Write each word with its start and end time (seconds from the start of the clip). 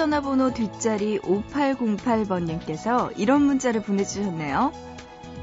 휴대전화 0.00 0.22
번호 0.22 0.50
뒷자리 0.54 1.18
5808번님께서 1.18 3.12
이런 3.18 3.42
문자를 3.42 3.82
보내주셨네요. 3.82 4.72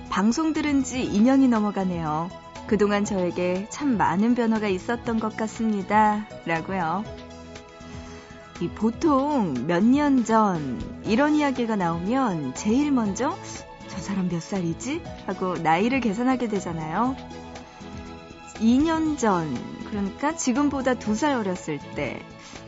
방송 0.10 0.52
들은 0.52 0.84
지 0.84 1.08
2년이 1.08 1.48
넘어가네요. 1.48 2.32
그동안 2.66 3.06
저에게 3.06 3.68
참 3.70 3.98
많은 3.98 4.34
변화가 4.34 4.68
있었던 4.68 5.20
것 5.20 5.38
같습니다. 5.38 6.26
라고요. 6.48 7.04
이 8.60 8.68
보통 8.70 9.54
몇 9.68 9.84
년 9.84 10.26
전 10.26 10.82
이런 11.06 11.36
이야기가 11.36 11.76
나오면 11.76 12.56
제일 12.56 12.92
먼저 12.92 13.38
저 13.88 14.00
사람 14.00 14.28
몇 14.28 14.42
살이지? 14.42 15.04
하고 15.28 15.54
나이를 15.60 16.00
계산하게 16.00 16.48
되잖아요. 16.48 17.16
2년 18.56 19.20
전, 19.20 19.56
그러니까 19.86 20.36
지금보다 20.36 20.96
두살 20.96 21.36
어렸을 21.36 21.78
때, 21.94 22.20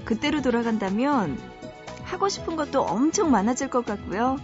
그때로 0.05 0.43
돌아간다면 0.43 1.57
하고 2.09 2.27
싶은 2.27 2.55
것도 2.55 2.81
엄청 2.81 3.31
많아질 3.31 3.69
것 3.69 3.85
같고요. 3.85 4.37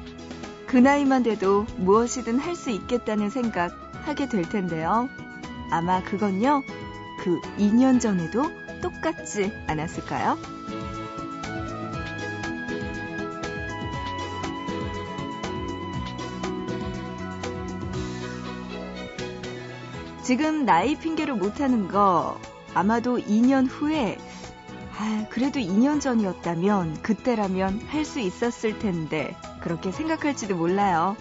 그 0.68 0.78
나이만 0.78 1.24
돼도 1.24 1.66
무엇이든 1.78 2.40
할 2.40 2.56
수 2.56 2.70
있겠다는 2.70 3.30
생각 3.30 3.72
하게 4.06 4.28
될 4.30 4.48
텐데요. 4.48 5.10
아마 5.72 6.02
그건요, 6.04 6.64
그 7.24 7.42
2년 7.58 8.00
전에도 8.00 8.44
똑같지 8.82 9.52
않았을까요? 9.68 10.38
지금 20.24 20.66
나이 20.66 20.96
핑계를 20.96 21.36
못하는 21.36 21.88
거 21.88 22.40
아마도 22.74 23.18
2년 23.18 23.68
후에 23.70 24.18
아, 24.98 25.26
그래도 25.30 25.60
2년 25.60 26.00
전이었다면 26.00 27.02
그때라면 27.02 27.82
할 27.88 28.06
수 28.06 28.20
있었을 28.20 28.80
텐데 28.80 29.36
그렇게 29.62 29.92
생각할지도 29.92 30.56
몰라요. 30.56 31.18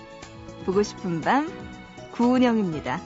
보고 0.64 0.82
싶은 0.82 1.20
밤 1.22 1.50
구운영입니다. 2.12 3.00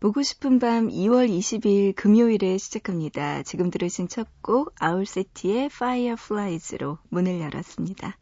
보고 0.00 0.22
싶은 0.22 0.60
밤 0.60 0.88
2월 0.88 1.28
22일 1.28 1.92
금요일에 1.96 2.56
시작합니다. 2.56 3.42
지금 3.42 3.68
들으신 3.68 4.06
첫 4.06 4.28
곡 4.42 4.72
아울세티의 4.78 5.66
Fireflies로 5.66 6.98
문을 7.08 7.40
열었습니다. 7.40 8.16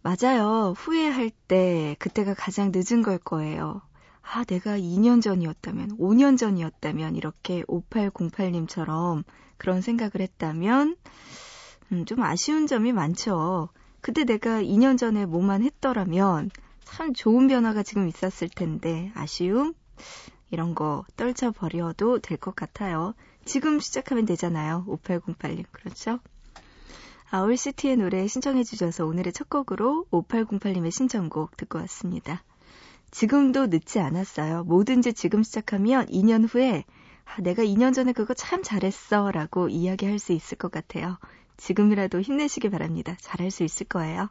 맞아요. 0.00 0.72
후회할 0.74 1.30
때 1.46 1.94
그때가 1.98 2.32
가장 2.32 2.72
늦은 2.74 3.02
걸 3.02 3.18
거예요. 3.18 3.82
아, 4.22 4.44
내가 4.44 4.78
2년 4.78 5.20
전이었다면, 5.20 5.98
5년 5.98 6.38
전이었다면, 6.38 7.16
이렇게 7.16 7.62
5808님처럼 7.64 9.24
그런 9.58 9.82
생각을 9.82 10.12
했다면, 10.20 10.96
음, 11.92 12.04
좀 12.06 12.22
아쉬운 12.22 12.66
점이 12.66 12.92
많죠. 12.92 13.68
그때 14.00 14.24
내가 14.24 14.62
2년 14.62 14.96
전에 14.96 15.26
뭐만 15.26 15.62
했더라면, 15.62 16.50
참 16.84 17.12
좋은 17.12 17.46
변화가 17.46 17.82
지금 17.82 18.08
있었을 18.08 18.48
텐데, 18.48 19.12
아쉬움? 19.14 19.74
이런 20.50 20.74
거 20.74 21.04
떨쳐버려도 21.16 22.20
될 22.20 22.38
것 22.38 22.54
같아요. 22.54 23.14
지금 23.44 23.80
시작하면 23.80 24.26
되잖아요. 24.26 24.84
5808님. 24.88 25.64
그렇죠? 25.72 26.20
아울시티의 27.30 27.96
노래 27.96 28.26
신청해 28.26 28.62
주셔서 28.64 29.04
오늘의 29.06 29.32
첫 29.32 29.48
곡으로 29.50 30.06
5808님의 30.12 30.90
신청곡 30.90 31.56
듣고 31.56 31.78
왔습니다. 31.80 32.42
지금도 33.10 33.66
늦지 33.66 33.98
않았어요. 34.00 34.64
뭐든지 34.64 35.12
지금 35.14 35.42
시작하면 35.42 36.06
2년 36.06 36.46
후에 36.48 36.84
아, 37.24 37.40
내가 37.40 37.64
2년 37.64 37.92
전에 37.92 38.12
그거 38.12 38.34
참 38.34 38.62
잘했어 38.62 39.32
라고 39.32 39.68
이야기할 39.68 40.18
수 40.20 40.32
있을 40.32 40.56
것 40.58 40.70
같아요. 40.70 41.18
지금이라도 41.56 42.20
힘내시기 42.20 42.68
바랍니다. 42.70 43.16
잘할 43.20 43.50
수 43.50 43.64
있을 43.64 43.86
거예요. 43.86 44.28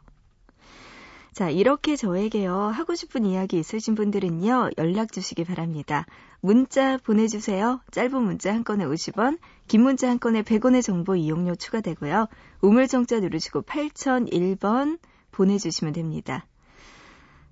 자, 1.36 1.50
이렇게 1.50 1.96
저에게요, 1.96 2.54
하고 2.54 2.94
싶은 2.94 3.26
이야기 3.26 3.58
있으신 3.58 3.94
분들은요, 3.94 4.70
연락 4.78 5.12
주시기 5.12 5.44
바랍니다. 5.44 6.06
문자 6.40 6.96
보내주세요. 6.96 7.82
짧은 7.90 8.22
문자 8.22 8.54
한 8.54 8.64
건에 8.64 8.86
50원, 8.86 9.38
긴 9.68 9.82
문자 9.82 10.08
한 10.08 10.18
건에 10.18 10.40
100원의 10.40 10.80
정보 10.82 11.14
이용료 11.14 11.56
추가되고요. 11.56 12.28
우물정자 12.62 13.20
누르시고 13.20 13.64
8001번 13.64 14.98
보내주시면 15.30 15.92
됩니다. 15.92 16.46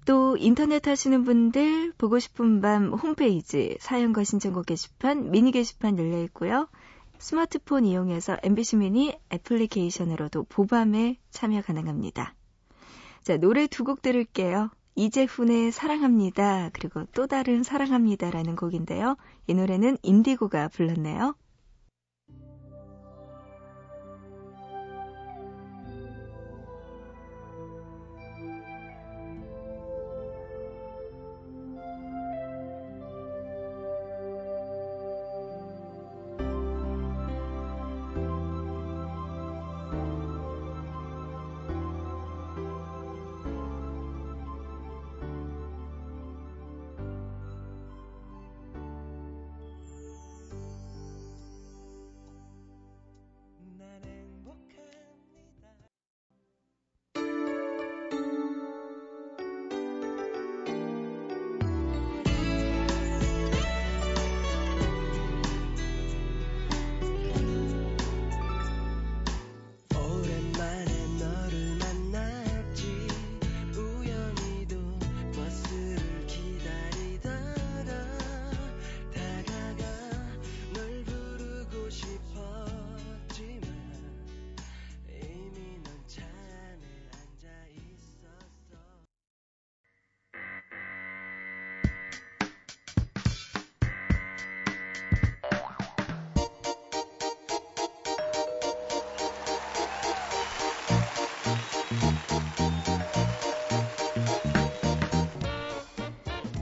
또 0.06 0.39
인터넷 0.39 0.89
하시는 0.89 1.22
분들 1.22 1.93
보고 1.99 2.19
싶은 2.19 2.62
밤 2.62 2.91
홈페이지 2.95 3.77
사연과 3.81 4.25
신청곡 4.25 4.65
게시판 4.65 5.31
미니 5.31 5.53
게시판 5.53 5.99
열려 5.99 6.22
있고요. 6.22 6.69
스마트폰 7.19 7.84
이용해서 7.84 8.39
MBC 8.43 8.77
미니 8.77 9.15
애플리케이션으로도 9.31 10.45
보밤에 10.45 11.19
참여 11.33 11.61
가능합니다. 11.61 12.34
자, 13.25 13.37
노래 13.39 13.67
두 13.67 13.85
곡 13.85 14.03
들을게요. 14.03 14.71
이재훈의 14.97 15.73
사랑합니다. 15.73 16.71
그리고 16.73 17.05
또 17.15 17.27
다른 17.27 17.62
사랑합니다라는 17.65 18.55
곡인데요. 18.55 19.17
이 19.49 19.55
노래는 19.55 19.99
인디고가 20.03 20.69
불렀네요. 20.69 21.34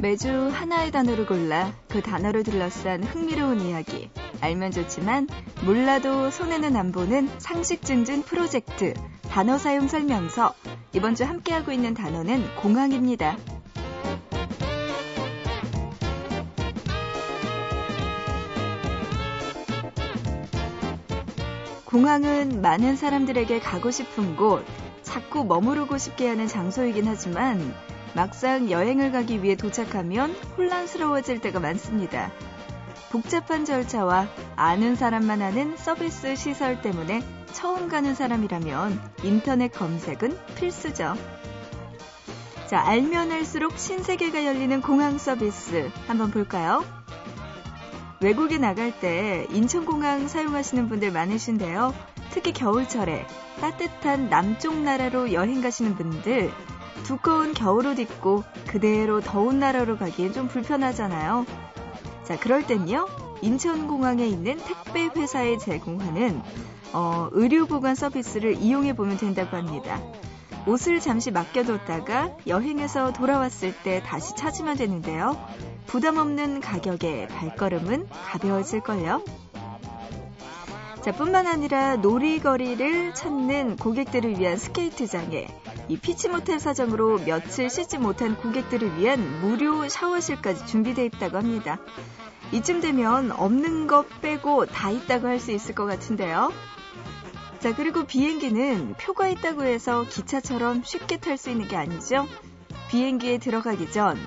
매주 0.03 0.49
하나의 0.53 0.91
단어를 0.91 1.27
골라 1.27 1.73
그 1.89 2.03
단어를 2.03 2.43
둘러싼 2.43 3.05
흥미로운 3.05 3.61
이야기. 3.61 4.11
알면 4.41 4.73
좋지만 4.73 5.29
몰라도 5.65 6.29
손해는 6.29 6.75
안 6.75 6.91
보는 6.91 7.31
상식 7.39 7.83
증진 7.83 8.25
프로젝트 8.25 8.95
단어 9.31 9.59
사용 9.59 9.87
설명서. 9.87 10.55
이번 10.93 11.15
주 11.15 11.23
함께하고 11.23 11.71
있는 11.71 11.95
단어는 11.95 12.57
공항입니다. 12.57 13.37
공항은 21.85 22.61
많은 22.61 22.97
사람들에게 22.97 23.61
가고 23.61 23.93
싶은 23.93 24.35
곳, 24.35 24.65
자꾸 25.03 25.45
머무르고 25.45 25.97
싶게 25.97 26.27
하는 26.27 26.49
장소이긴 26.49 27.07
하지만 27.07 27.73
막상 28.15 28.71
여행을 28.71 29.13
가기 29.13 29.43
위해 29.43 29.57
도착하면 29.57 30.33
혼란스러워질 30.57 31.41
때가 31.41 31.61
많습니다. 31.61 32.31
복잡한 33.11 33.65
절차와 33.65 34.29
아는 34.57 34.97
사람만 34.97 35.43
아는 35.43 35.77
서비스 35.77 36.35
시설 36.35 36.81
때문에 36.83 37.23
처음 37.53 37.89
가는 37.89 38.15
사람이라면 38.15 39.01
인터넷 39.23 39.69
검색은 39.69 40.39
필수죠. 40.57 41.15
자, 42.67 42.81
알면 42.81 43.31
알수록 43.33 43.79
신세계가 43.79 44.47
열리는 44.47 44.81
공항 44.81 45.19
서비스 45.19 45.91
한번 46.07 46.31
볼까요? 46.31 46.85
외국에 48.21 48.57
나갈 48.57 48.99
때 48.99 49.47
인천공항 49.51 50.29
사용하시는 50.29 50.89
분들 50.89 51.13
많으신데요. 51.13 51.93
특히 52.31 52.53
겨울철에 52.53 53.27
따뜻한 53.61 54.31
남쪽 54.31 54.79
나라로 54.79 55.33
여행 55.33 55.61
가시는 55.61 55.97
분들 55.97 56.51
두꺼운 57.05 57.55
겨울옷 57.55 57.99
입고 57.99 58.45
그대로 58.67 59.21
더운 59.21 59.59
나라로 59.59 59.99
가기엔 59.99 60.33
좀 60.33 60.49
불편하잖아요. 60.49 61.47
자, 62.25 62.39
그럴 62.39 62.67
땐요. 62.67 63.09
인천공항에 63.43 64.27
있는 64.27 64.57
택배 64.59 65.09
회사에 65.21 65.59
제공하는 65.59 66.41
어, 66.93 67.29
의류 67.33 67.67
보관 67.67 67.95
서비스를 67.95 68.57
이용해 68.57 68.95
보면 68.95 69.17
된다고 69.17 69.57
합니다. 69.57 70.01
옷을 70.67 71.01
잠시 71.01 71.33
맡겨뒀다가 71.33 72.37
여행에서 72.47 73.13
돌아왔을 73.13 73.75
때 73.83 74.01
다시 74.05 74.37
찾으면 74.37 74.77
되는데요. 74.77 75.37
부담 75.87 76.19
없는 76.19 76.61
가격에 76.61 77.27
발걸음은 77.27 78.09
가벼워질걸요. 78.09 79.25
자, 81.03 81.11
뿐만 81.11 81.49
아니라 81.49 81.97
놀이거리를 81.97 83.13
찾는 83.13 83.77
고객들을 83.77 84.39
위한 84.39 84.57
스케이트장에 84.57 85.49
이 85.89 85.99
피치 85.99 86.29
모텔 86.29 86.61
사정으로 86.61 87.19
며칠 87.25 87.69
쉬지 87.69 87.99
못한 87.99 88.37
고객들을 88.37 88.99
위한 88.99 89.41
무료 89.41 89.89
샤워실까지 89.89 90.67
준비되어 90.67 91.05
있다고 91.07 91.37
합니다. 91.37 91.79
이쯤 92.53 92.81
되면 92.81 93.31
없는 93.33 93.87
것 93.87 94.07
빼고 94.21 94.67
다 94.67 94.91
있다고 94.91 95.27
할 95.27 95.39
수 95.41 95.53
있을 95.53 95.75
것 95.75 95.87
같은데요. 95.87 96.53
자, 97.61 97.75
그리고 97.75 98.05
비행기는 98.05 98.95
표가 98.95 99.29
있다고 99.29 99.65
해서 99.65 100.05
기차처럼 100.09 100.83
쉽게 100.85 101.19
탈 101.19 101.37
수 101.39 101.51
있는 101.51 101.69
게 101.69 101.77
아니죠. 101.77 102.27
비행기에 102.91 103.39
들어가기 103.39 103.91
전 103.93 104.19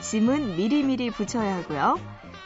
짐은 0.00 0.56
미리미리 0.56 1.10
붙여야 1.10 1.56
하고요. 1.56 1.98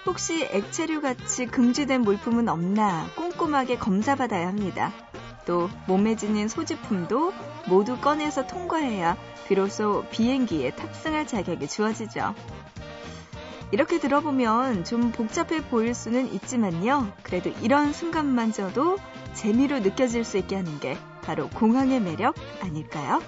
혹시 0.07 0.45
액체류 0.45 1.01
같이 1.01 1.47
금지된 1.47 2.03
물품은 2.03 2.49
없나 2.49 3.09
꼼꼼하게 3.17 3.77
검사받아야 3.77 4.47
합니다. 4.47 4.93
또 5.47 5.69
몸에 5.87 6.17
지닌 6.17 6.49
소지품도 6.49 7.33
모두 7.67 7.99
꺼내서 7.99 8.47
통과해야 8.47 9.17
비로소 9.47 10.05
비행기에 10.11 10.71
탑승할 10.73 11.27
자격이 11.27 11.69
주어지죠. 11.69 12.35
이렇게 13.73 13.99
들어보면 13.99 14.85
좀 14.85 15.11
복잡해 15.11 15.69
보일 15.69 15.95
수는 15.95 16.33
있지만요. 16.33 17.13
그래도 17.23 17.51
이런 17.63 17.93
순간만저도 17.93 18.99
재미로 19.35 19.81
느껴질 19.81 20.25
수 20.25 20.39
있게 20.39 20.57
하는 20.57 20.79
게 20.79 20.97
바로 21.23 21.49
공항의 21.49 22.01
매력 22.01 22.37
아닐까요? 22.63 23.21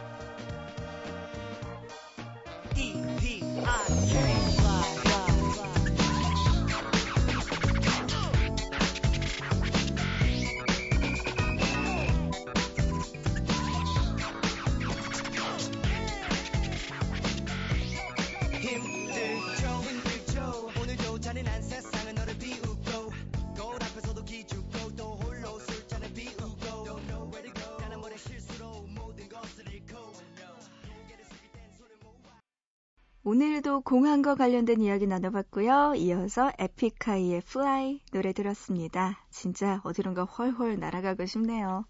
공항과 33.88 34.35
관련된 34.35 34.82
이야기 34.82 35.06
나눠봤고요. 35.06 35.94
이어서 35.96 36.52
에픽하이의 36.58 37.38
Fly 37.38 38.00
노래 38.12 38.35
들었습니다. 38.35 39.17
진짜 39.31 39.81
어디론가 39.82 40.25
훨훨 40.25 40.79
날아가고 40.79 41.25
싶네요. 41.25 41.87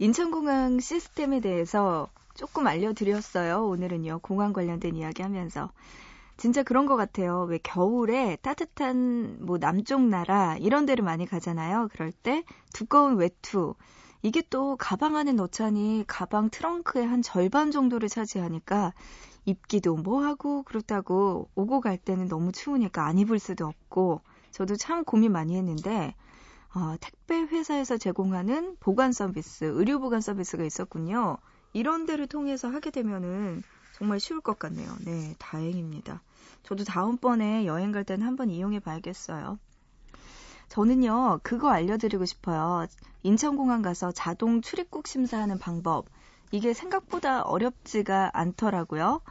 인천공항 0.00 0.80
시스템에 0.80 1.38
대해서 1.38 2.08
조금 2.34 2.66
알려드렸어요. 2.66 3.64
오늘은요. 3.64 4.18
공항 4.22 4.52
관련된 4.52 4.96
이야기 4.96 5.22
하면서. 5.22 5.70
진짜 6.36 6.64
그런 6.64 6.84
것 6.84 6.96
같아요. 6.96 7.44
왜 7.44 7.60
겨울에 7.62 8.34
따뜻한 8.42 9.36
뭐 9.38 9.58
남쪽 9.58 10.00
나라 10.00 10.56
이런 10.56 10.84
데를 10.84 11.04
많이 11.04 11.26
가잖아요. 11.26 11.90
그럴 11.92 12.10
때 12.10 12.42
두꺼운 12.72 13.18
외투. 13.18 13.76
이게 14.22 14.42
또 14.50 14.74
가방 14.76 15.14
안에 15.14 15.30
넣자니 15.30 16.02
가방 16.08 16.50
트렁크의 16.50 17.06
한 17.06 17.22
절반 17.22 17.70
정도를 17.70 18.08
차지하니까 18.08 18.92
입기도 19.44 19.96
뭐하고 19.96 20.62
그렇다고 20.62 21.48
오고 21.54 21.80
갈 21.80 21.98
때는 21.98 22.28
너무 22.28 22.52
추우니까 22.52 23.04
안 23.04 23.18
입을 23.18 23.38
수도 23.38 23.66
없고 23.66 24.20
저도 24.50 24.76
참 24.76 25.04
고민 25.04 25.32
많이 25.32 25.56
했는데 25.56 26.14
어, 26.74 26.96
택배 27.00 27.40
회사에서 27.40 27.96
제공하는 27.96 28.76
보관 28.80 29.12
서비스, 29.12 29.64
의료 29.64 30.00
보관 30.00 30.20
서비스가 30.20 30.64
있었군요. 30.64 31.38
이런 31.72 32.04
데를 32.06 32.26
통해서 32.26 32.68
하게 32.68 32.90
되면은 32.90 33.62
정말 33.92 34.18
쉬울 34.18 34.40
것 34.40 34.58
같네요. 34.58 34.92
네, 35.04 35.34
다행입니다. 35.38 36.20
저도 36.64 36.84
다음번에 36.84 37.66
여행 37.66 37.92
갈 37.92 38.02
때는 38.02 38.26
한번 38.26 38.50
이용해 38.50 38.80
봐야겠어요. 38.80 39.58
저는요, 40.68 41.40
그거 41.44 41.70
알려드리고 41.70 42.24
싶어요. 42.24 42.86
인천공항 43.22 43.82
가서 43.82 44.10
자동 44.10 44.60
출입국 44.60 45.06
심사하는 45.06 45.58
방법. 45.58 46.06
이게 46.54 46.72
생각보다 46.72 47.42
어렵지가 47.42 48.30
않더라고요. 48.32 49.22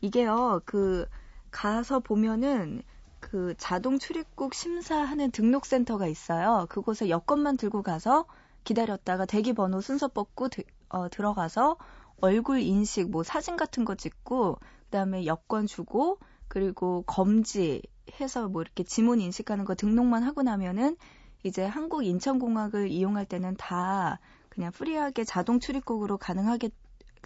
이게요, 0.00 0.60
그, 0.64 1.06
가서 1.50 1.98
보면은 1.98 2.84
그 3.18 3.54
자동 3.58 3.98
출입국 3.98 4.54
심사하는 4.54 5.32
등록센터가 5.32 6.06
있어요. 6.06 6.66
그곳에 6.68 7.08
여권만 7.08 7.56
들고 7.56 7.82
가서 7.82 8.26
기다렸다가 8.62 9.26
대기 9.26 9.54
번호 9.54 9.80
순서 9.80 10.06
뽑고 10.06 10.50
드, 10.50 10.62
어, 10.88 11.08
들어가서 11.08 11.78
얼굴 12.20 12.60
인식, 12.60 13.10
뭐 13.10 13.24
사진 13.24 13.56
같은 13.56 13.84
거 13.84 13.96
찍고, 13.96 14.54
그 14.60 14.90
다음에 14.90 15.26
여권 15.26 15.66
주고, 15.66 16.20
그리고 16.46 17.02
검지 17.08 17.82
해서 18.20 18.46
뭐 18.46 18.62
이렇게 18.62 18.84
지문 18.84 19.20
인식하는 19.20 19.64
거 19.64 19.74
등록만 19.74 20.22
하고 20.22 20.42
나면은 20.44 20.96
이제 21.42 21.64
한국 21.64 22.04
인천공항을 22.04 22.88
이용할 22.88 23.26
때는 23.26 23.56
다 23.56 24.20
그냥 24.58 24.72
free하게 24.72 25.22
자동 25.22 25.60
출입국으로 25.60 26.18
가능하게 26.18 26.70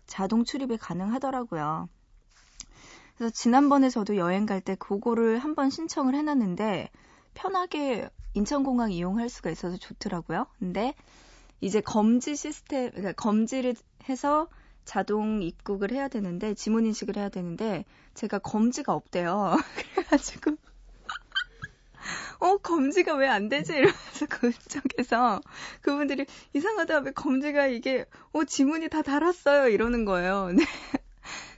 자동 0.06 0.44
출입이 0.44 0.76
가능하더라고요. 0.76 1.88
그래서 3.16 3.32
지난번에 3.32 3.88
저도 3.88 4.18
여행 4.18 4.44
갈 4.44 4.60
때 4.60 4.74
그거를 4.74 5.38
한번 5.38 5.70
신청을 5.70 6.14
해놨는데 6.14 6.90
편하게 7.32 8.10
인천공항 8.34 8.92
이용할 8.92 9.30
수가 9.30 9.48
있어서 9.48 9.78
좋더라고요. 9.78 10.46
근데 10.58 10.94
이제 11.62 11.80
검지 11.80 12.36
시스템, 12.36 12.90
그러니까 12.90 13.12
검지를 13.12 13.76
해서 14.10 14.46
자동 14.84 15.42
입국을 15.42 15.90
해야 15.90 16.08
되는데 16.08 16.52
지문 16.52 16.84
인식을 16.84 17.16
해야 17.16 17.30
되는데 17.30 17.86
제가 18.12 18.40
검지가 18.40 18.92
없대요. 18.92 19.56
그래가지고 19.94 20.56
어, 22.40 22.56
검지가 22.58 23.14
왜 23.14 23.28
안 23.28 23.48
되지? 23.48 23.72
이러면서 23.74 24.26
그쪽에서 24.28 25.40
그분들이 25.80 26.26
이상하다. 26.54 26.98
왜 27.00 27.10
검지가 27.12 27.66
이게, 27.68 28.04
어, 28.32 28.44
지문이 28.44 28.88
다 28.88 29.02
달았어요. 29.02 29.68
이러는 29.68 30.04
거예요. 30.04 30.50
네. 30.56 30.64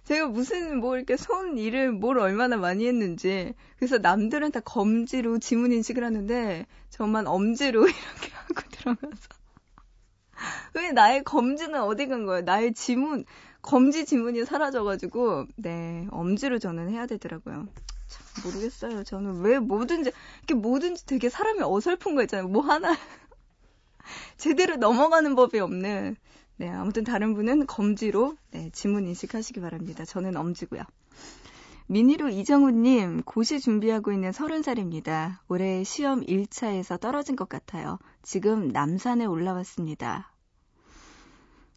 제가 0.04 0.26
무슨 0.28 0.78
뭐 0.80 0.96
이렇게 0.96 1.16
손 1.16 1.56
일을 1.58 1.90
뭘 1.92 2.18
얼마나 2.18 2.56
많이 2.56 2.86
했는지. 2.86 3.54
그래서 3.78 3.98
남들은 3.98 4.52
다 4.52 4.60
검지로 4.60 5.38
지문 5.38 5.72
인식을 5.72 6.04
하는데 6.04 6.66
저만 6.90 7.26
엄지로 7.26 7.80
이렇게 7.88 8.30
하고 8.34 8.60
들어가서. 8.70 9.28
왜 10.74 10.92
나의 10.92 11.24
검지는 11.24 11.80
어디 11.80 12.06
간 12.08 12.26
거예요? 12.26 12.42
나의 12.42 12.74
지문, 12.74 13.24
검지 13.62 14.04
지문이 14.04 14.44
사라져가지고, 14.44 15.46
네, 15.56 16.06
엄지로 16.10 16.58
저는 16.58 16.90
해야 16.90 17.06
되더라고요. 17.06 17.66
모르겠어요. 18.42 19.04
저는 19.04 19.40
왜 19.40 19.58
뭐든지 19.58 20.12
이렇게 20.38 20.54
뭐든지 20.54 21.06
되게 21.06 21.28
사람이 21.28 21.60
어설픈 21.62 22.14
거 22.14 22.22
있잖아요. 22.22 22.48
뭐 22.48 22.62
하나 22.62 22.94
제대로 24.36 24.76
넘어가는 24.76 25.34
법이 25.34 25.58
없는. 25.60 26.16
네, 26.56 26.68
아무튼 26.68 27.02
다른 27.02 27.34
분은 27.34 27.66
검지로 27.66 28.36
네, 28.52 28.70
지문 28.72 29.06
인식하시기 29.06 29.60
바랍니다. 29.60 30.04
저는 30.04 30.36
엄지고요. 30.36 30.82
미니로 31.86 32.30
이정훈님, 32.30 33.22
고시 33.24 33.60
준비하고 33.60 34.12
있는 34.12 34.30
30살입니다. 34.30 35.38
올해 35.48 35.84
시험 35.84 36.24
1차에서 36.24 36.98
떨어진 36.98 37.36
것 37.36 37.48
같아요. 37.48 37.98
지금 38.22 38.68
남산에 38.68 39.26
올라왔습니다. 39.26 40.32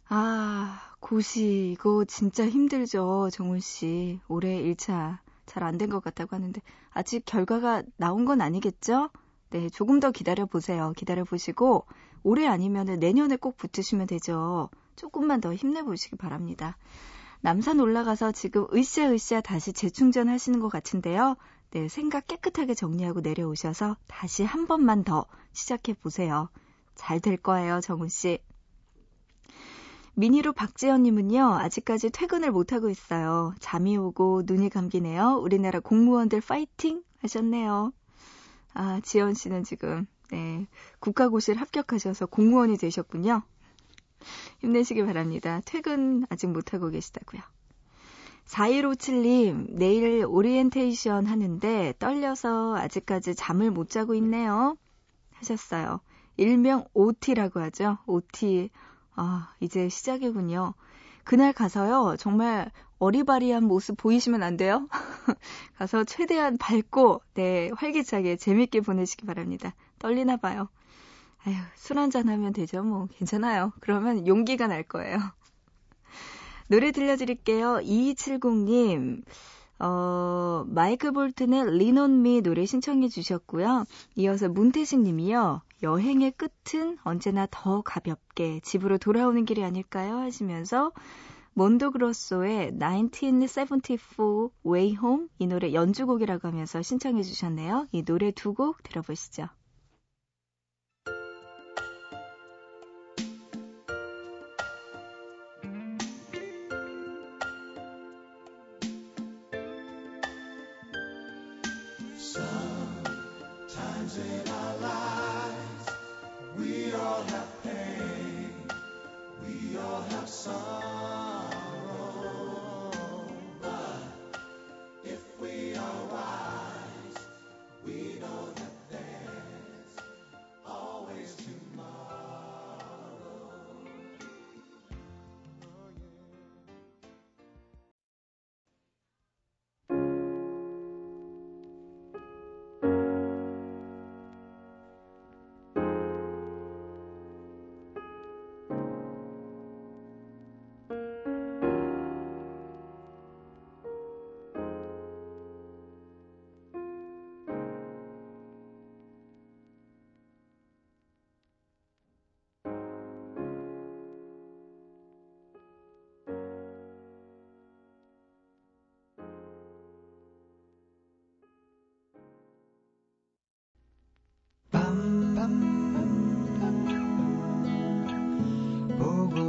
아, 0.07 0.79
고시, 1.01 1.71
이거 1.73 2.05
진짜 2.05 2.47
힘들죠, 2.47 3.29
정훈씨. 3.33 4.21
올해 4.29 4.61
1차 4.63 5.19
잘 5.47 5.63
안 5.63 5.77
된 5.79 5.89
것 5.89 6.03
같다고 6.03 6.35
하는데, 6.35 6.61
아직 6.91 7.25
결과가 7.25 7.83
나온 7.97 8.25
건 8.25 8.41
아니겠죠? 8.41 9.09
네, 9.49 9.69
조금 9.69 9.99
더 9.99 10.11
기다려 10.11 10.45
보세요. 10.45 10.93
기다려 10.95 11.23
보시고, 11.23 11.85
올해 12.23 12.47
아니면 12.47 12.85
내년에 12.99 13.37
꼭 13.37 13.57
붙으시면 13.57 14.07
되죠. 14.07 14.69
조금만 14.95 15.41
더 15.41 15.53
힘내 15.53 15.81
보시기 15.83 16.17
바랍니다. 16.17 16.77
남산 17.41 17.79
올라가서 17.79 18.31
지금 18.31 18.65
으쌰으쌰 18.73 19.41
다시 19.41 19.73
재충전 19.73 20.27
하시는 20.29 20.59
것 20.59 20.69
같은데요. 20.69 21.35
네, 21.71 21.87
생각 21.87 22.27
깨끗하게 22.27 22.73
정리하고 22.73 23.21
내려오셔서 23.21 23.97
다시 24.07 24.43
한 24.43 24.67
번만 24.67 25.03
더 25.03 25.25
시작해 25.53 25.93
보세요. 25.93 26.49
잘 26.95 27.19
될 27.19 27.37
거예요, 27.37 27.79
정훈 27.81 28.09
씨. 28.09 28.39
미니로 30.19 30.51
박지연님은요, 30.53 31.57
아직까지 31.59 32.09
퇴근을 32.09 32.51
못하고 32.51 32.89
있어요. 32.89 33.53
잠이 33.59 33.97
오고 33.97 34.41
눈이 34.45 34.69
감기네요. 34.69 35.39
우리나라 35.39 35.79
공무원들 35.79 36.41
파이팅! 36.41 37.03
하셨네요. 37.21 37.93
아, 38.73 38.99
지연 39.03 39.35
씨는 39.35 39.63
지금, 39.63 40.07
네, 40.31 40.65
국가고시를 41.01 41.61
합격하셔서 41.61 42.25
공무원이 42.25 42.77
되셨군요. 42.77 43.43
힘내시기 44.61 45.05
바랍니다. 45.05 45.61
퇴근 45.65 46.25
아직 46.29 46.47
못하고 46.47 46.89
계시다고요. 46.89 47.43
4157님, 48.45 49.67
내일 49.69 50.25
오리엔테이션 50.27 51.27
하는데 51.27 51.93
떨려서 51.99 52.75
아직까지 52.75 53.35
잠을 53.35 53.69
못 53.69 53.91
자고 53.91 54.15
있네요. 54.15 54.77
하셨어요. 55.33 55.99
일명 56.37 56.85
OT라고 56.95 57.59
하죠. 57.59 57.99
OT. 58.07 58.71
아, 59.17 59.51
이제 59.59 59.89
시작이군요. 59.89 60.73
그날 61.23 61.51
가서요, 61.51 62.15
정말 62.17 62.71
어리바리한 62.99 63.63
모습 63.63 63.97
보이시면 63.97 64.43
안 64.43 64.55
돼요? 64.57 64.87
가서 65.77 66.03
최대한 66.03 66.57
밝고, 66.57 67.21
네, 67.33 67.69
활기차게 67.75 68.37
재밌게 68.37 68.81
보내시기 68.81 69.25
바랍니다. 69.25 69.73
떨리나 69.99 70.37
봐요. 70.37 70.69
아휴, 71.45 71.55
술 71.75 71.99
한잔 71.99 72.29
하면 72.29 72.53
되죠, 72.53 72.83
뭐. 72.83 73.07
괜찮아요. 73.17 73.73
그러면 73.81 74.25
용기가 74.27 74.67
날 74.67 74.83
거예요. 74.83 75.17
노래 76.67 76.91
들려드릴게요. 76.91 77.79
2270님. 77.83 79.23
어, 79.79 80.65
마이크 80.67 81.11
볼튼의 81.11 81.77
리논미 81.77 82.41
노래 82.41 82.65
신청해 82.65 83.09
주셨고요. 83.09 83.85
이어서 84.15 84.49
문태식 84.49 85.01
님이요. 85.01 85.61
여행의 85.83 86.31
끝은 86.31 86.97
언제나 87.03 87.47
더 87.51 87.81
가볍게 87.81 88.59
집으로 88.61 88.97
돌아오는 88.97 89.45
길이 89.45 89.63
아닐까요? 89.63 90.17
하시면서 90.17 90.91
몬도그로소의 91.53 92.77
1974 92.79 94.49
Way 94.65 94.91
Home 94.91 95.27
이 95.39 95.47
노래 95.47 95.73
연주곡이라고 95.73 96.47
하면서 96.47 96.81
신청해 96.81 97.23
주셨네요. 97.23 97.87
이 97.91 98.03
노래 98.03 98.31
두 98.31 98.53
곡 98.53 98.81
들어보시죠. 98.83 99.47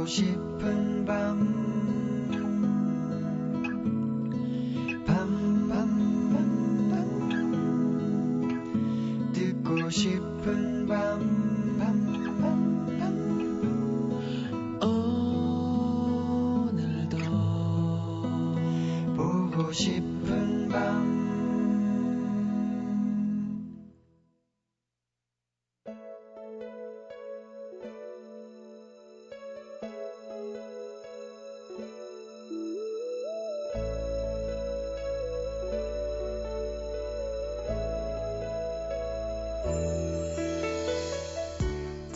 싶은 0.09 1.05
밤. 1.05 1.05
밤, 1.05 1.68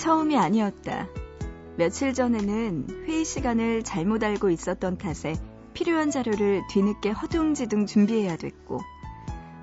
처음이 0.03 0.37
아니었다. 0.37 1.07
며칠 1.77 2.13
전에는 2.13 3.05
회의 3.07 3.23
시간을 3.23 3.83
잘못 3.83 4.21
알고 4.21 4.49
있었던 4.49 4.97
탓에 4.97 5.33
필요한 5.73 6.11
자료를 6.11 6.63
뒤늦게 6.69 7.11
허둥지둥 7.11 7.85
준비해야 7.85 8.35
됐고, 8.35 8.81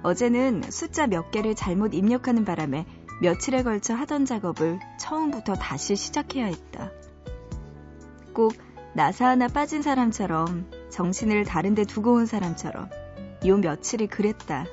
어제는 0.03 0.63
숫자 0.71 1.07
몇 1.07 1.31
개를 1.31 1.55
잘못 1.55 1.93
입력하는 1.93 2.47
바람에 2.47 2.87
며칠에 3.21 3.63
걸쳐 3.63 3.93
하던 3.93 4.25
작업을 4.25 4.81
처음부터 4.99 5.57
다시 5.57 5.95
시작해야 5.95 6.47
했다. 6.47 6.91
꼭 8.33 8.55
나사 8.95 9.29
하나 9.29 9.47
빠진 9.47 9.83
사람처럼 9.83 10.71
정신을 10.89 11.45
다른데 11.45 11.85
두고 11.85 12.15
온 12.15 12.25
사람처럼 12.25 12.89
요 13.45 13.59
며칠이 13.59 14.07
그랬다. 14.07 14.65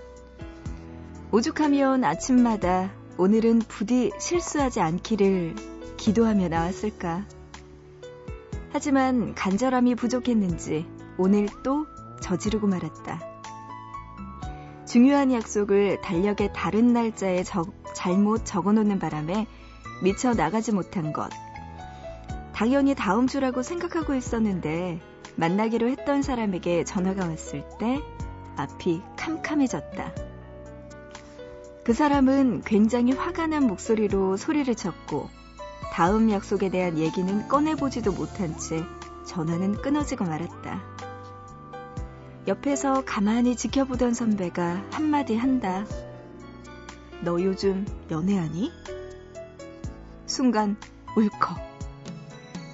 오죽하면 1.34 2.06
아침마다 2.06 2.90
오늘은 3.20 3.60
부디 3.68 4.12
실수하지 4.20 4.80
않기를 4.80 5.56
기도하며 5.98 6.50
나왔을까. 6.50 7.26
하지만 8.72 9.34
간절함이 9.34 9.96
부족했는지 9.96 10.86
오늘 11.18 11.48
또 11.64 11.88
저지르고 12.22 12.68
말았다. 12.68 13.20
중요한 14.86 15.34
약속을 15.34 16.02
달력의 16.02 16.52
다른 16.54 16.94
날짜에 16.94 17.42
적, 17.44 17.74
잘못 17.96 18.46
적어 18.46 18.72
놓는 18.72 19.00
바람에 19.00 19.48
미처 20.04 20.36
나가지 20.36 20.72
못한 20.72 21.12
것. 21.12 21.32
당연히 22.54 22.94
다음 22.94 23.26
주라고 23.26 23.64
생각하고 23.64 24.14
있었는데 24.14 25.02
만나기로 25.38 25.88
했던 25.90 26.22
사람에게 26.22 26.84
전화가 26.84 27.28
왔을 27.28 27.64
때 27.80 28.00
앞이 28.58 29.02
캄캄해졌다. 29.16 30.27
그 31.88 31.94
사람은 31.94 32.64
굉장히 32.66 33.14
화가 33.14 33.48
난 33.48 33.66
목소리로 33.66 34.36
소리를 34.36 34.76
쳤고 34.76 35.30
다음 35.94 36.30
약속에 36.30 36.70
대한 36.70 36.98
얘기는 36.98 37.48
꺼내보지도 37.48 38.12
못한 38.12 38.58
채 38.58 38.84
전화는 39.26 39.82
끊어지고 39.82 40.26
말았다. 40.26 40.84
옆에서 42.46 43.06
가만히 43.06 43.56
지켜보던 43.56 44.14
선배가 44.14 44.84
한마디 44.92 45.38
한다. 45.38 45.86
너 47.22 47.42
요즘 47.42 47.88
연애하니? 48.12 48.70
순간 50.26 50.76
울컥. 51.16 51.58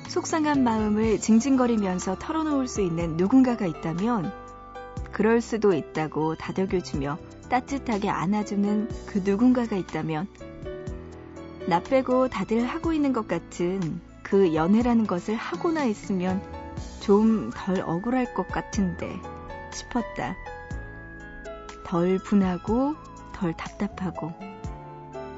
속상한 0.10 0.64
마음을 0.64 1.20
징징거리면서 1.20 2.18
털어놓을 2.18 2.68
수 2.68 2.82
있는 2.82 3.16
누군가가 3.16 3.68
있다면 3.68 4.34
그럴 5.12 5.40
수도 5.40 5.76
있다고 5.76 6.34
다독여주며 6.34 7.20
따뜻하게 7.50 8.10
안아주는 8.10 8.90
그 9.08 9.22
누군가가 9.24 9.76
있다면 9.76 10.28
나 11.68 11.82
빼고 11.82 12.30
다들 12.30 12.66
하고 12.66 12.94
있는 12.94 13.14
것 13.14 13.28
같은 13.28 14.02
그 14.24 14.54
연애라는 14.54 15.08
것을 15.08 15.36
하고나 15.36 15.86
있으면 15.86 16.42
좀 17.00 17.52
덜 17.54 17.82
억울할 17.82 18.34
것 18.34 18.48
같은데 18.48 19.10
싶었다. 19.72 20.36
덜 21.86 22.18
분하고 22.18 22.96
덜 23.34 23.54
답답하고 23.54 24.32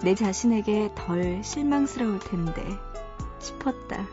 내 0.04 0.14
자신에게 0.14 0.92
덜 0.96 1.44
실망스러울 1.44 2.20
텐데 2.20 2.64
싶었다. 3.40 4.06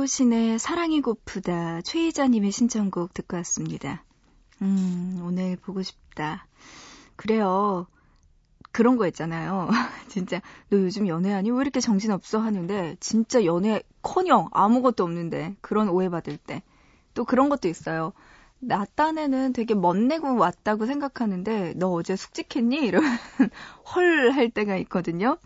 박효신의 0.00 0.58
사랑이 0.58 1.02
고프다 1.02 1.82
최희자님의 1.82 2.52
신청곡 2.52 3.12
듣고 3.12 3.36
왔습니다. 3.38 4.02
음, 4.62 5.20
오늘 5.22 5.56
보고 5.56 5.82
싶다. 5.82 6.46
그래요. 7.16 7.86
그런 8.72 8.96
거 8.96 9.06
있잖아요. 9.08 9.68
진짜 10.08 10.40
너 10.70 10.78
요즘 10.78 11.06
연애하니? 11.06 11.50
왜 11.50 11.60
이렇게 11.60 11.80
정신없어? 11.80 12.38
하는데 12.38 12.96
진짜 12.98 13.44
연애 13.44 13.82
커녕 14.00 14.48
아무것도 14.52 15.04
없는데 15.04 15.56
그런 15.60 15.88
오해받을 15.90 16.38
때. 16.38 16.62
또 17.12 17.24
그런 17.24 17.50
것도 17.50 17.68
있어요. 17.68 18.12
나 18.58 18.86
딴에는 18.94 19.52
되게 19.52 19.74
멋내고 19.74 20.36
왔다고 20.36 20.86
생각하는데 20.86 21.74
너 21.76 21.90
어제 21.92 22.16
숙직했니? 22.16 22.76
이러면 22.86 23.10
헐 23.94 24.30
할 24.30 24.48
때가 24.50 24.76
있거든요. 24.78 25.36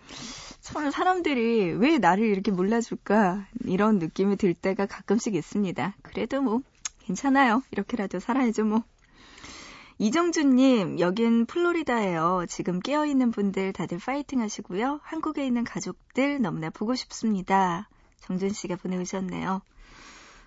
참 0.75 0.91
사람들이 0.91 1.73
왜 1.75 1.99
나를 1.99 2.27
이렇게 2.27 2.51
몰라줄까 2.51 3.47
이런 3.65 4.01
느낌이 4.01 4.37
들 4.37 4.55
때가 4.55 4.87
가끔씩 4.87 5.37
있습니다. 5.37 5.95
그래도 6.03 6.43
뭐 6.43 6.63
괜찮아요. 6.99 7.63
이렇게라도 7.71 8.19
살아야죠 8.19 8.65
뭐. 8.65 8.83
이정준님, 9.99 10.99
여긴 10.99 11.47
플로리다예요. 11.47 12.47
지금 12.49 12.81
깨어있는 12.81 13.31
분들 13.31 13.73
다들 13.73 13.99
파이팅 13.99 14.41
하시고요. 14.41 14.99
한국에 15.05 15.47
있는 15.47 15.63
가족들 15.63 16.43
너무나 16.43 16.71
보고 16.71 16.97
싶습니다. 16.97 17.89
정준 18.21 18.51
씨가 18.51 18.75
보내주셨네요. 18.75 19.63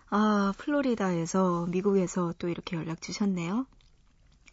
아, 0.10 0.54
플로리다에서, 0.58 1.68
미국에서 1.70 2.34
또 2.38 2.50
이렇게 2.50 2.76
연락 2.76 3.02
주셨네요. 3.02 3.66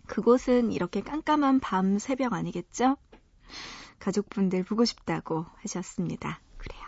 그곳은 0.07 0.71
이렇게 0.71 1.01
깜깜한 1.01 1.59
밤 1.59 1.99
새벽 1.99 2.33
아니겠죠? 2.33 2.97
가족분들 3.99 4.65
보고 4.65 4.85
싶다고 4.85 5.47
하셨습니다. 5.63 6.41
그래요. 6.59 6.83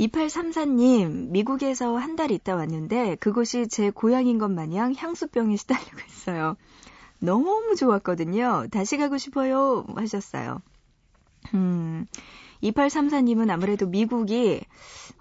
2834님, 0.00 1.30
미국에서 1.30 1.96
한 1.96 2.16
달 2.16 2.30
있다 2.30 2.54
왔는데 2.56 3.16
그곳이 3.16 3.68
제 3.68 3.90
고향인 3.90 4.38
것 4.38 4.48
마냥 4.50 4.94
향수병에 4.96 5.56
시달리고 5.56 5.98
있어요. 6.08 6.56
너무 7.20 7.74
좋았거든요. 7.76 8.66
다시 8.70 8.96
가고 8.96 9.18
싶어요. 9.18 9.84
하셨어요. 9.96 10.60
음, 11.54 12.06
2834님은 12.62 13.50
아무래도 13.50 13.86
미국이, 13.86 14.62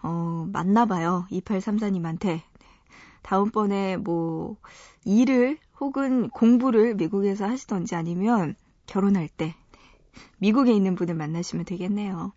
어, 0.01 0.47
맞나 0.51 0.85
봐요. 0.85 1.27
2834님한테. 1.31 2.41
다음번에 3.21 3.97
뭐, 3.97 4.57
일을 5.05 5.57
혹은 5.79 6.29
공부를 6.29 6.95
미국에서 6.95 7.45
하시던지 7.45 7.95
아니면 7.95 8.55
결혼할 8.85 9.27
때 9.29 9.55
미국에 10.37 10.71
있는 10.73 10.95
분을 10.95 11.15
만나시면 11.15 11.65
되겠네요. 11.65 12.33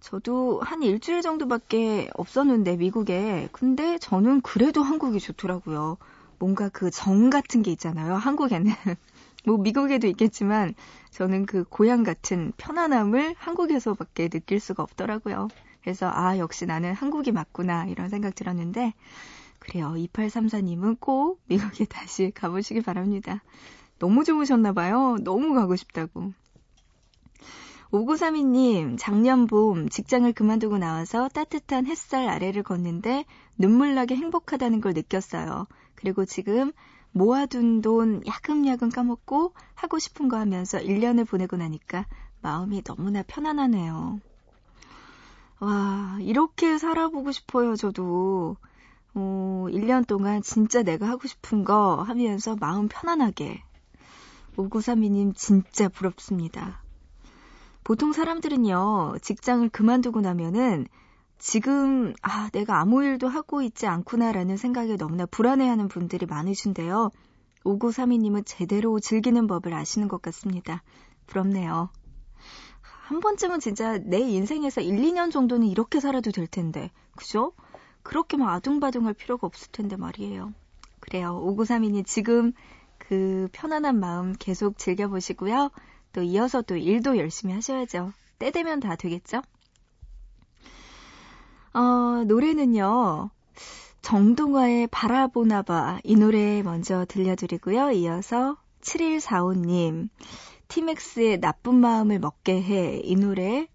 저도 0.00 0.60
한 0.60 0.82
일주일 0.82 1.22
정도밖에 1.22 2.10
없었는데, 2.14 2.76
미국에. 2.76 3.48
근데 3.52 3.98
저는 3.98 4.42
그래도 4.42 4.82
한국이 4.82 5.18
좋더라고요. 5.18 5.96
뭔가 6.38 6.68
그 6.68 6.90
정 6.90 7.30
같은 7.30 7.62
게 7.62 7.70
있잖아요. 7.72 8.14
한국에는. 8.14 8.70
뭐, 9.46 9.56
미국에도 9.58 10.06
있겠지만, 10.08 10.74
저는 11.10 11.46
그 11.46 11.64
고향 11.64 12.02
같은 12.02 12.52
편안함을 12.58 13.34
한국에서밖에 13.38 14.28
느낄 14.28 14.60
수가 14.60 14.82
없더라고요. 14.82 15.48
그래서, 15.82 16.10
아, 16.12 16.38
역시 16.38 16.66
나는 16.66 16.92
한국이 16.94 17.32
맞구나, 17.32 17.86
이런 17.86 18.08
생각 18.10 18.34
들었는데, 18.34 18.92
그래요. 19.58 19.94
2834님은 19.96 20.98
꼭 21.00 21.40
미국에 21.46 21.84
다시 21.86 22.30
가보시기 22.34 22.82
바랍니다. 22.82 23.42
너무 23.98 24.24
좋으셨나 24.24 24.72
봐요. 24.72 25.16
너무 25.22 25.54
가고 25.54 25.76
싶다고. 25.76 26.32
5932님, 27.94 28.96
작년 28.98 29.46
봄 29.46 29.88
직장을 29.88 30.32
그만두고 30.32 30.78
나와서 30.78 31.28
따뜻한 31.28 31.86
햇살 31.86 32.28
아래를 32.28 32.64
걷는데 32.64 33.24
눈물나게 33.56 34.16
행복하다는 34.16 34.80
걸 34.80 34.94
느꼈어요. 34.94 35.68
그리고 35.94 36.24
지금 36.24 36.72
모아둔 37.12 37.82
돈 37.82 38.20
야금야금 38.26 38.90
까먹고 38.90 39.52
하고 39.74 40.00
싶은 40.00 40.28
거 40.28 40.36
하면서 40.36 40.78
1년을 40.78 41.24
보내고 41.24 41.56
나니까 41.56 42.06
마음이 42.42 42.82
너무나 42.82 43.22
편안하네요. 43.22 44.18
와, 45.60 46.18
이렇게 46.20 46.78
살아보고 46.78 47.30
싶어요, 47.30 47.76
저도. 47.76 48.56
어, 49.14 49.66
1년 49.70 50.04
동안 50.04 50.42
진짜 50.42 50.82
내가 50.82 51.08
하고 51.08 51.28
싶은 51.28 51.62
거 51.62 52.02
하면서 52.02 52.56
마음 52.56 52.88
편안하게. 52.88 53.62
5932님 54.56 55.36
진짜 55.36 55.88
부럽습니다. 55.88 56.83
보통 57.84 58.12
사람들은요, 58.12 59.18
직장을 59.20 59.68
그만두고 59.68 60.22
나면은 60.22 60.86
지금, 61.38 62.14
아, 62.22 62.48
내가 62.50 62.80
아무 62.80 63.04
일도 63.04 63.28
하고 63.28 63.60
있지 63.60 63.86
않구나라는 63.86 64.56
생각에 64.56 64.96
너무나 64.96 65.26
불안해하는 65.26 65.88
분들이 65.88 66.24
많으신데요. 66.24 67.10
5932님은 67.64 68.44
제대로 68.46 68.98
즐기는 69.00 69.46
법을 69.46 69.74
아시는 69.74 70.08
것 70.08 70.22
같습니다. 70.22 70.82
부럽네요. 71.26 71.90
한 72.80 73.20
번쯤은 73.20 73.60
진짜 73.60 73.98
내 73.98 74.18
인생에서 74.18 74.80
1, 74.80 74.96
2년 74.96 75.30
정도는 75.30 75.66
이렇게 75.66 76.00
살아도 76.00 76.30
될 76.30 76.46
텐데, 76.46 76.90
그죠? 77.16 77.52
그렇게 78.02 78.38
막 78.38 78.50
아둥바둥 78.50 79.04
할 79.04 79.12
필요가 79.12 79.46
없을 79.46 79.70
텐데 79.72 79.96
말이에요. 79.96 80.54
그래요. 81.00 81.38
5932님 81.44 82.06
지금 82.06 82.52
그 82.96 83.48
편안한 83.52 84.00
마음 84.00 84.32
계속 84.38 84.78
즐겨보시고요. 84.78 85.70
또 86.14 86.22
이어서 86.22 86.62
또 86.62 86.76
일도 86.76 87.18
열심히 87.18 87.52
하셔야죠. 87.52 88.12
때 88.38 88.50
되면 88.50 88.80
다 88.80 88.96
되겠죠? 88.96 89.42
어, 91.74 92.24
노래는요. 92.26 93.30
정동화의 94.02 94.86
바라보나 94.88 95.62
봐 95.62 95.98
이 96.04 96.14
노래 96.16 96.62
먼저 96.62 97.04
들려드리고요. 97.08 97.90
이어서 97.92 98.56
7145님 98.82 100.08
티맥스의 100.68 101.40
나쁜 101.40 101.74
마음을 101.76 102.18
먹게 102.18 102.62
해 102.62 103.00
이 103.04 103.16
노래 103.16 103.66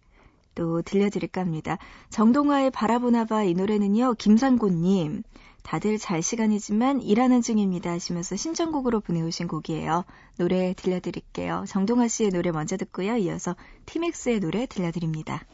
또 0.56 0.82
들려드릴까 0.82 1.42
합니다. 1.42 1.78
정동화의 2.10 2.72
바라보나 2.72 3.26
봐 3.26 3.44
이 3.44 3.54
노래는요. 3.54 4.14
김상곤님 4.16 5.24
다들 5.70 6.00
잘 6.00 6.24
시간이지만 6.24 7.00
일하는 7.00 7.44
중입니다 7.44 7.92
하시면서 7.92 8.36
신청곡으로 8.36 9.02
보내오신 9.02 9.48
곡이에요. 9.48 10.04
노래 10.40 10.74
들려드릴게요. 10.74 11.66
정동아 11.68 12.08
씨의 12.08 12.32
노래 12.32 12.50
먼저 12.50 12.76
듣고요. 12.76 13.18
이어서 13.18 13.56
티맥스의 13.86 14.40
노래 14.40 14.66
들려드립니다. 14.66 15.46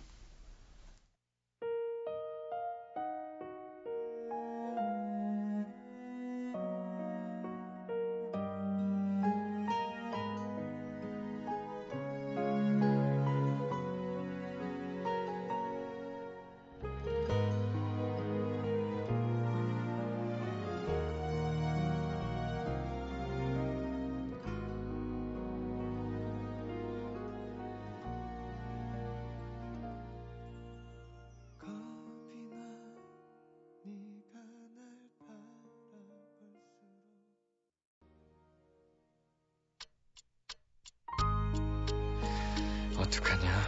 어떡하냐. 43.05 43.61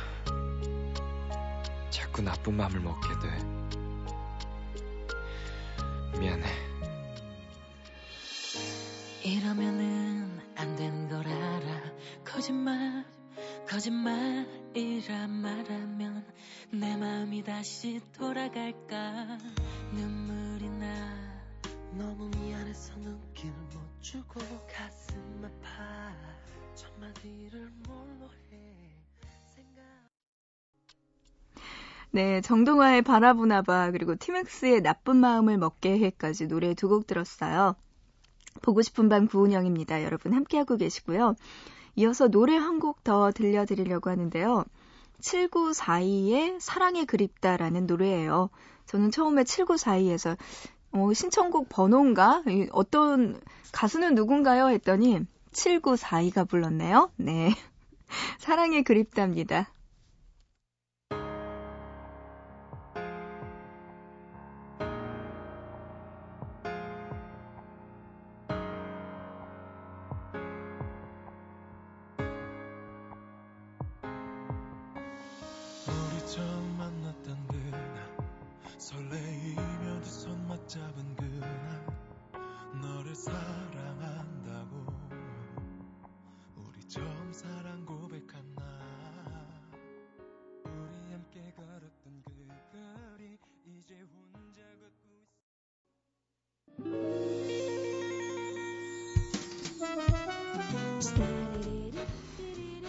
자꾸 1.92 2.22
나쁜 2.24 2.58
마음을 2.58 2.80
먹게 2.80 3.08
돼. 3.20 3.30
미안해. 6.20 6.46
이러면은 9.24 10.40
안 10.56 10.76
되는 10.76 11.08
걸 11.08 11.28
알아. 11.28 11.82
거짓말, 12.26 13.06
거짓말이라 13.70 15.28
말하면 15.28 16.26
내 16.72 16.98
마음이 16.98 17.44
다시 17.44 18.02
돌아갈까. 18.18 19.38
눈물이 19.92 20.70
나. 20.70 21.38
너무 21.92 22.30
미안해서 22.38 22.96
눈길 22.96 23.52
못 23.52 24.02
주고 24.02 24.40
가슴 24.68 25.44
아파. 25.44 26.12
첫마디를 26.74 27.72
뭘로 27.88 28.07
네, 32.18 32.42
정동화의 32.42 33.04
바라보나봐 33.04 33.92
그리고 33.92 34.16
티맥스의 34.16 34.82
나쁜 34.82 35.18
마음을 35.18 35.60
먹게 35.60 36.00
해까지 36.00 36.48
노래 36.48 36.74
두 36.74 36.88
곡 36.90 37.06
들었어요. 37.06 37.76
보고 38.64 38.82
싶은 38.82 39.08
밤 39.08 39.28
구은영입니다. 39.28 40.04
여러분 40.04 40.34
함께하고 40.34 40.78
계시고요. 40.78 41.36
이어서 41.96 42.28
노래 42.28 42.56
한 42.58 42.80
곡 42.80 43.04
더 43.04 43.32
들려드리려고 43.32 44.10
하는데요. 44.10 44.66
7942의 45.22 46.60
사랑에 46.60 47.06
그립다라는 47.06 47.86
노래예요. 47.86 48.50
저는 48.88 49.12
처음에 49.12 49.44
7942에서 49.44 50.38
어, 50.94 51.14
신청곡 51.14 51.70
번호인가? 51.70 52.42
어떤 52.72 53.40
가수는 53.74 54.16
누군가요? 54.16 54.70
했더니 54.70 55.20
7942가 55.52 56.50
불렀네요. 56.50 57.12
네. 57.18 57.54
사랑에 58.40 58.82
그립답니다. 58.82 59.72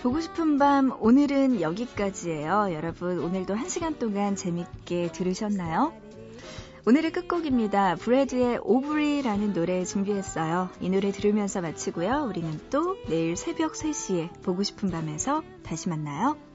보고 0.02 0.20
싶은 0.20 0.58
밤 0.58 0.96
오늘은 1.00 1.61
여기까지예요. 1.61 2.68
여러분 2.72 3.18
오늘도 3.18 3.54
한 3.54 3.68
시간 3.68 3.98
동안 3.98 4.37
재밌게 4.37 5.11
들으셨나요? 5.12 5.92
오늘의 6.87 7.11
끝곡입니다. 7.11 7.96
브래드의 7.96 8.61
오브리라는 8.62 9.52
노래 9.52 9.84
준비했어요. 9.84 10.70
이 10.80 10.88
노래 10.88 11.11
들으면서 11.11 11.61
마치고요. 11.61 12.26
우리는 12.28 12.61
또 12.70 12.96
내일 13.08 13.37
새벽 13.37 13.72
3시에 13.72 14.42
보고 14.42 14.62
싶은 14.62 14.90
밤에서 14.90 15.42
다시 15.64 15.88
만나요. 15.88 16.47